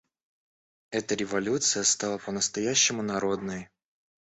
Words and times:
Эта 0.89 1.13
революция 1.13 1.83
стала 1.83 2.17
по-настоящему 2.17 3.03
народной. 3.03 3.69